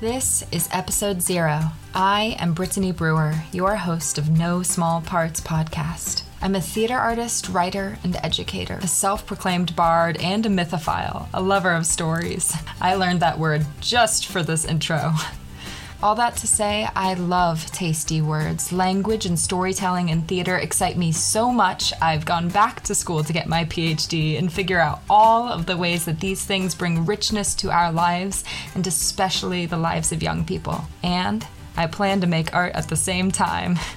[0.00, 1.60] This is episode zero.
[1.94, 6.22] I am Brittany Brewer, your host of No Small Parts podcast.
[6.40, 11.42] I'm a theater artist, writer, and educator, a self proclaimed bard, and a mythophile, a
[11.42, 12.56] lover of stories.
[12.80, 15.12] I learned that word just for this intro.
[16.02, 18.72] All that to say, I love tasty words.
[18.72, 23.34] Language and storytelling in theater excite me so much, I've gone back to school to
[23.34, 27.54] get my PhD and figure out all of the ways that these things bring richness
[27.56, 28.44] to our lives,
[28.74, 30.86] and especially the lives of young people.
[31.02, 31.46] And
[31.76, 33.78] I plan to make art at the same time.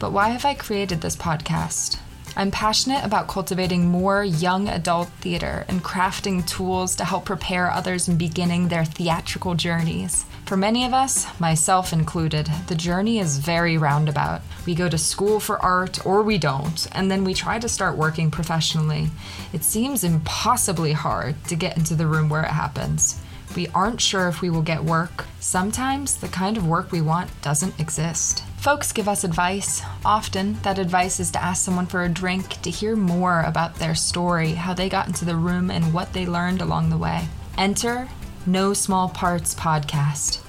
[0.00, 1.98] But why have I created this podcast?
[2.38, 8.06] I'm passionate about cultivating more young adult theater and crafting tools to help prepare others
[8.06, 10.24] in beginning their theatrical journeys.
[10.46, 14.42] For many of us, myself included, the journey is very roundabout.
[14.66, 17.96] We go to school for art or we don't, and then we try to start
[17.96, 19.10] working professionally.
[19.52, 23.20] It seems impossibly hard to get into the room where it happens.
[23.56, 25.24] We aren't sure if we will get work.
[25.40, 28.44] Sometimes the kind of work we want doesn't exist.
[28.58, 29.82] Folks give us advice.
[30.04, 33.94] Often, that advice is to ask someone for a drink, to hear more about their
[33.94, 37.28] story, how they got into the room, and what they learned along the way.
[37.56, 38.08] Enter
[38.46, 40.40] No Small Parts podcast.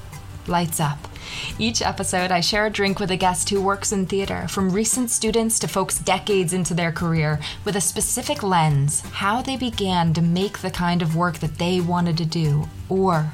[0.47, 0.97] Lights up.
[1.59, 5.11] Each episode, I share a drink with a guest who works in theater, from recent
[5.11, 10.23] students to folks decades into their career, with a specific lens how they began to
[10.23, 13.31] make the kind of work that they wanted to do, or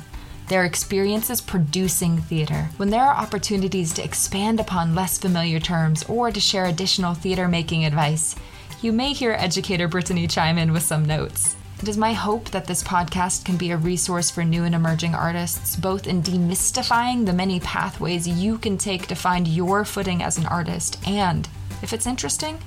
[0.47, 2.69] their experiences producing theater.
[2.77, 7.47] When there are opportunities to expand upon less familiar terms or to share additional theater
[7.47, 8.35] making advice,
[8.81, 11.55] you may hear educator Brittany chime in with some notes.
[11.81, 15.13] It is my hope that this podcast can be a resource for new and emerging
[15.13, 20.38] artists, both in demystifying the many pathways you can take to find your footing as
[20.38, 21.49] an artist, and,
[21.81, 22.59] if it's interesting,